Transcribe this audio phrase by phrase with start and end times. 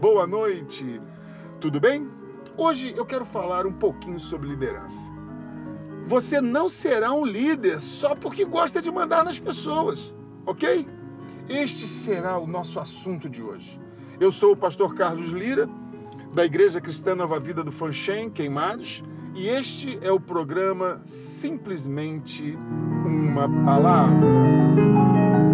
[0.00, 1.00] boa noite.
[1.60, 2.08] Tudo bem?
[2.56, 4.96] Hoje eu quero falar um pouquinho sobre liderança.
[6.06, 10.14] Você não será um líder só porque gosta de mandar nas pessoas,
[10.46, 10.88] ok?
[11.48, 13.80] Este será o nosso assunto de hoje.
[14.20, 15.68] Eu sou o pastor Carlos Lira,
[16.32, 19.02] da Igreja Cristã Nova Vida do Fanchen, Queimados,
[19.34, 22.56] e este é o programa Simplesmente
[23.04, 25.45] uma Palavra.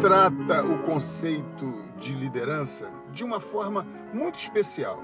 [0.00, 3.84] Trata o conceito de liderança de uma forma
[4.14, 5.02] muito especial.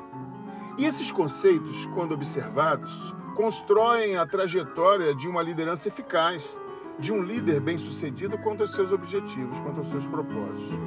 [0.79, 2.93] E esses conceitos, quando observados,
[3.35, 6.57] constroem a trajetória de uma liderança eficaz,
[7.01, 10.79] de um líder bem-sucedido quanto aos seus objetivos, quanto aos seus propósitos.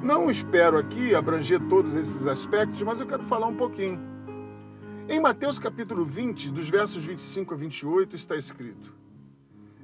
[0.00, 3.98] Não espero aqui abranger todos esses aspectos, mas eu quero falar um pouquinho.
[5.08, 8.94] Em Mateus capítulo 20, dos versos 25 a 28, está escrito: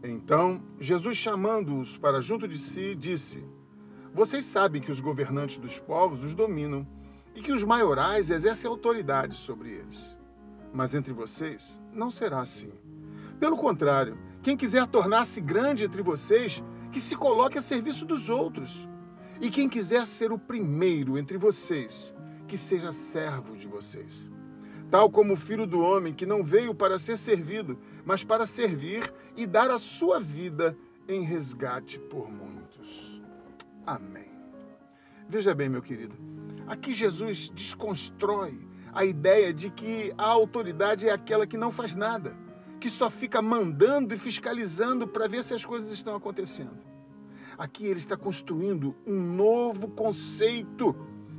[0.04, 3.44] Então, Jesus chamando-os para junto de si, disse:
[4.14, 6.86] Vocês sabem que os governantes dos povos os dominam
[7.34, 10.16] e que os maiorais exercem autoridade sobre eles.
[10.72, 12.70] Mas entre vocês não será assim.
[13.40, 18.86] Pelo contrário, quem quiser tornar-se grande entre vocês, que se coloque a serviço dos outros.
[19.40, 22.14] E quem quiser ser o primeiro entre vocês,
[22.46, 24.30] que seja servo de vocês.
[24.90, 29.10] Tal como o filho do homem, que não veio para ser servido, mas para servir
[29.36, 30.76] e dar a sua vida
[31.08, 33.11] em resgate por muitos.
[33.86, 34.30] Amém.
[35.28, 36.14] Veja bem, meu querido,
[36.66, 38.58] aqui Jesus desconstrói
[38.92, 42.36] a ideia de que a autoridade é aquela que não faz nada,
[42.78, 46.84] que só fica mandando e fiscalizando para ver se as coisas estão acontecendo.
[47.56, 50.94] Aqui ele está construindo um novo conceito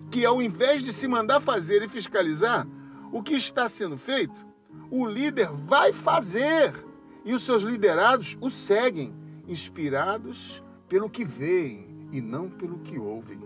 [0.10, 2.68] que, ao invés de se mandar fazer e fiscalizar
[3.12, 4.46] o que está sendo feito,
[4.90, 6.74] o líder vai fazer
[7.24, 9.14] e os seus liderados o seguem,
[9.48, 13.40] inspirados pelo que veem e não pelo que ouvem.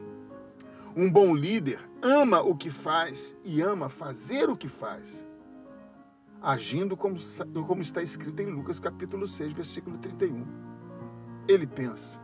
[0.93, 5.25] Um bom líder ama o que faz e ama fazer o que faz,
[6.41, 7.17] agindo como,
[7.65, 10.45] como está escrito em Lucas capítulo 6, versículo 31.
[11.47, 12.19] Ele pensa: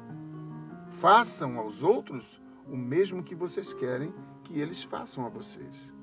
[1.00, 5.94] Façam aos outros o mesmo que vocês querem que eles façam a vocês.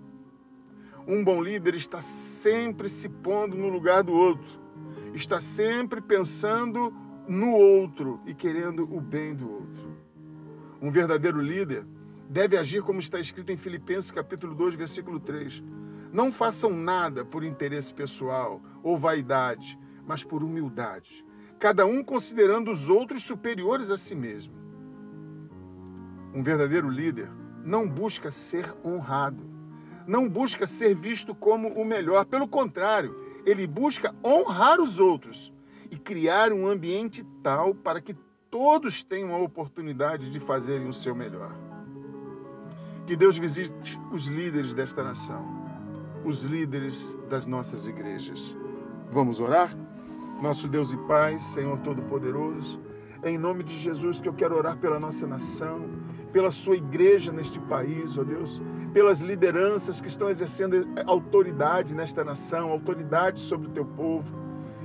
[1.06, 4.59] Um bom líder está sempre se pondo no lugar do outro,
[5.12, 6.95] está sempre pensando
[7.29, 9.80] no outro e querendo o bem do outro.
[10.83, 11.85] Um verdadeiro líder
[12.27, 15.63] deve agir como está escrito em Filipenses capítulo 2, versículo 3.
[16.11, 21.23] Não façam nada por interesse pessoal ou vaidade, mas por humildade,
[21.59, 24.55] cada um considerando os outros superiores a si mesmo.
[26.35, 27.29] Um verdadeiro líder
[27.62, 29.45] não busca ser honrado,
[30.07, 32.25] não busca ser visto como o melhor.
[32.25, 33.15] Pelo contrário,
[33.45, 35.53] ele busca honrar os outros
[35.91, 38.17] e criar um ambiente tal para que
[38.50, 41.55] todos tenham a oportunidade de fazerem o seu melhor.
[43.06, 45.44] Que Deus visite os líderes desta nação,
[46.25, 48.56] os líderes das nossas igrejas.
[49.12, 49.77] Vamos orar?
[50.41, 52.81] Nosso Deus e Pai, Senhor Todo-Poderoso,
[53.22, 55.88] é em nome de Jesus que eu quero orar pela nossa nação
[56.32, 58.61] pela sua igreja neste país, ó Deus,
[58.93, 64.40] pelas lideranças que estão exercendo autoridade nesta nação, autoridade sobre o teu povo.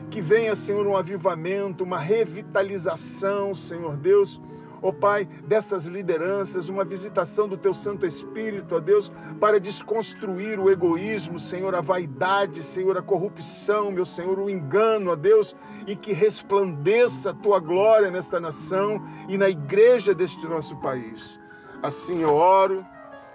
[0.09, 4.39] Que venha, Senhor, um avivamento, uma revitalização, Senhor Deus,
[4.81, 10.69] ó Pai, dessas lideranças, uma visitação do Teu Santo Espírito, ó Deus, para desconstruir o
[10.69, 15.55] egoísmo, Senhor, a vaidade, Senhor, a corrupção, meu Senhor, o engano, ó Deus,
[15.87, 21.39] e que resplandeça a Tua glória nesta nação e na igreja deste nosso país.
[21.81, 22.85] Assim eu oro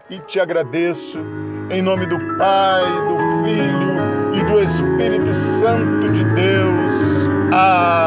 [0.08, 1.18] e te agradeço,
[1.70, 3.90] em nome do Pai, do Filho
[4.34, 6.59] e do Espírito Santo de Deus.
[7.60, 7.99] Amém.